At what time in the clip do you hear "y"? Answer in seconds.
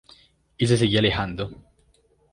0.57-0.65